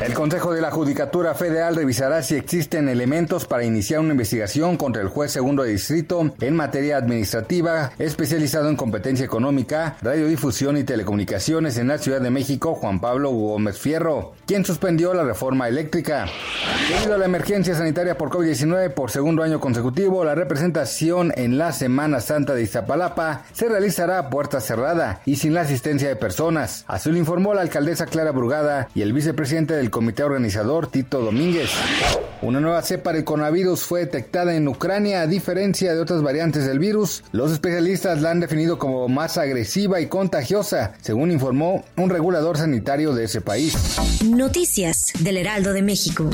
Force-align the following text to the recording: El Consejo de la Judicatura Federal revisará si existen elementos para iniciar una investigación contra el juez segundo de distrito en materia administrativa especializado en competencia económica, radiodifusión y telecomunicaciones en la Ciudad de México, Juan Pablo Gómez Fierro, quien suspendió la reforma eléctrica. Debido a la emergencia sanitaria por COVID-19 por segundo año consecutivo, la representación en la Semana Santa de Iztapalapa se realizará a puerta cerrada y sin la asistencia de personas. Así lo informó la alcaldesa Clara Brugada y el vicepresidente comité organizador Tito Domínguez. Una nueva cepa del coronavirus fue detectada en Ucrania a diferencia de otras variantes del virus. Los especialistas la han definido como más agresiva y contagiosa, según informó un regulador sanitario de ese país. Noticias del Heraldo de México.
El 0.00 0.14
Consejo 0.14 0.52
de 0.52 0.60
la 0.60 0.70
Judicatura 0.70 1.34
Federal 1.34 1.74
revisará 1.74 2.22
si 2.22 2.36
existen 2.36 2.88
elementos 2.88 3.46
para 3.46 3.64
iniciar 3.64 3.98
una 3.98 4.12
investigación 4.12 4.76
contra 4.76 5.02
el 5.02 5.08
juez 5.08 5.32
segundo 5.32 5.64
de 5.64 5.72
distrito 5.72 6.34
en 6.40 6.54
materia 6.54 6.98
administrativa 6.98 7.90
especializado 7.98 8.68
en 8.68 8.76
competencia 8.76 9.26
económica, 9.26 9.96
radiodifusión 10.00 10.76
y 10.76 10.84
telecomunicaciones 10.84 11.78
en 11.78 11.88
la 11.88 11.98
Ciudad 11.98 12.20
de 12.20 12.30
México, 12.30 12.76
Juan 12.76 13.00
Pablo 13.00 13.30
Gómez 13.30 13.78
Fierro, 13.78 14.34
quien 14.46 14.64
suspendió 14.64 15.14
la 15.14 15.24
reforma 15.24 15.66
eléctrica. 15.66 16.26
Debido 16.88 17.16
a 17.16 17.18
la 17.18 17.24
emergencia 17.24 17.74
sanitaria 17.74 18.16
por 18.16 18.30
COVID-19 18.30 18.94
por 18.94 19.10
segundo 19.10 19.42
año 19.42 19.58
consecutivo, 19.58 20.24
la 20.24 20.36
representación 20.36 21.32
en 21.34 21.58
la 21.58 21.72
Semana 21.72 22.20
Santa 22.20 22.54
de 22.54 22.62
Iztapalapa 22.62 23.42
se 23.52 23.68
realizará 23.68 24.20
a 24.20 24.30
puerta 24.30 24.60
cerrada 24.60 25.22
y 25.26 25.36
sin 25.36 25.54
la 25.54 25.62
asistencia 25.62 26.08
de 26.08 26.14
personas. 26.14 26.84
Así 26.86 27.10
lo 27.10 27.18
informó 27.18 27.52
la 27.52 27.62
alcaldesa 27.62 28.06
Clara 28.06 28.30
Brugada 28.30 28.88
y 28.94 29.02
el 29.02 29.12
vicepresidente 29.12 29.74
comité 29.90 30.22
organizador 30.22 30.90
Tito 30.90 31.20
Domínguez. 31.20 31.70
Una 32.40 32.60
nueva 32.60 32.82
cepa 32.82 33.12
del 33.12 33.24
coronavirus 33.24 33.82
fue 33.82 34.00
detectada 34.00 34.54
en 34.54 34.68
Ucrania 34.68 35.22
a 35.22 35.26
diferencia 35.26 35.92
de 35.92 36.00
otras 36.00 36.22
variantes 36.22 36.66
del 36.66 36.78
virus. 36.78 37.24
Los 37.32 37.52
especialistas 37.52 38.22
la 38.22 38.30
han 38.30 38.40
definido 38.40 38.78
como 38.78 39.08
más 39.08 39.38
agresiva 39.38 40.00
y 40.00 40.06
contagiosa, 40.06 40.94
según 41.00 41.32
informó 41.32 41.84
un 41.96 42.10
regulador 42.10 42.56
sanitario 42.56 43.12
de 43.14 43.24
ese 43.24 43.40
país. 43.40 43.74
Noticias 44.24 45.12
del 45.18 45.38
Heraldo 45.38 45.72
de 45.72 45.82
México. 45.82 46.30